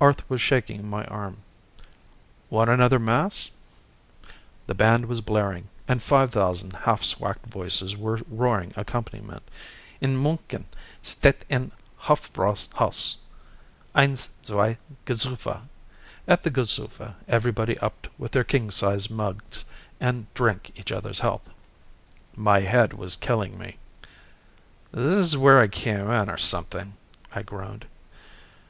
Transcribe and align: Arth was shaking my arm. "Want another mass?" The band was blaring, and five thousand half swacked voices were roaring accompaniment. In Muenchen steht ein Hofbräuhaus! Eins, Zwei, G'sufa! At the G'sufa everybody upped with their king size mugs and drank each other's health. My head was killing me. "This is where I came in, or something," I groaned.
Arth 0.00 0.24
was 0.30 0.40
shaking 0.40 0.88
my 0.88 1.04
arm. 1.04 1.42
"Want 2.48 2.70
another 2.70 2.98
mass?" 2.98 3.50
The 4.66 4.72
band 4.74 5.04
was 5.04 5.20
blaring, 5.20 5.68
and 5.86 6.02
five 6.02 6.30
thousand 6.32 6.72
half 6.72 7.02
swacked 7.02 7.44
voices 7.44 7.94
were 7.94 8.20
roaring 8.30 8.72
accompaniment. 8.74 9.42
In 10.00 10.16
Muenchen 10.16 10.64
steht 11.02 11.44
ein 11.50 11.72
Hofbräuhaus! 12.04 13.16
Eins, 13.94 14.30
Zwei, 14.42 14.78
G'sufa! 15.04 15.64
At 16.26 16.42
the 16.42 16.50
G'sufa 16.50 17.16
everybody 17.28 17.78
upped 17.80 18.08
with 18.18 18.32
their 18.32 18.44
king 18.44 18.70
size 18.70 19.10
mugs 19.10 19.62
and 20.00 20.32
drank 20.32 20.72
each 20.74 20.90
other's 20.90 21.18
health. 21.18 21.50
My 22.34 22.60
head 22.60 22.94
was 22.94 23.14
killing 23.14 23.58
me. 23.58 23.76
"This 24.90 25.26
is 25.26 25.36
where 25.36 25.60
I 25.60 25.68
came 25.68 26.08
in, 26.08 26.30
or 26.30 26.38
something," 26.38 26.96
I 27.34 27.42
groaned. 27.42 27.84